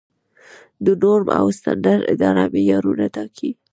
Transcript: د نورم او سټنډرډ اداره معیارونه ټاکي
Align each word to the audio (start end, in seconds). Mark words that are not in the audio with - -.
د 0.85 0.87
نورم 1.01 1.27
او 1.39 1.45
سټنډرډ 1.57 2.01
اداره 2.13 2.43
معیارونه 2.53 3.05
ټاکي 3.15 3.51